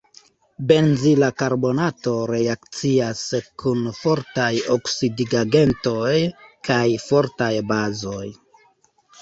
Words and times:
Benzila 0.69 1.27
karbonato 1.41 2.13
reakcias 2.31 3.21
kun 3.65 3.85
fortaj 3.99 4.49
oksidigagentoj 4.77 6.15
kaj 6.71 6.83
fortaj 7.09 7.55
bazoj. 7.75 8.27